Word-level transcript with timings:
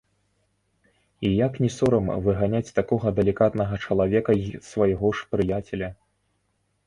І 1.27 1.29
як 1.47 1.53
не 1.63 1.67
сорам 1.75 2.07
выганяць 2.27 2.71
такога 2.79 3.07
далікатнага 3.19 3.75
чалавека 3.87 4.31
і 4.45 4.49
свайго 4.69 5.07
ж 5.19 5.27
прыяцеля. 5.35 5.89